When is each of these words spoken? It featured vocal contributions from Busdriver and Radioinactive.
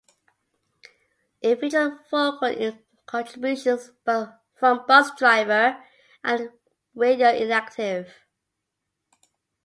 It 1.41 1.59
featured 1.59 1.93
vocal 2.09 2.79
contributions 3.05 3.91
from 4.03 4.33
Busdriver 4.87 5.77
and 6.23 6.49
Radioinactive. 6.95 8.09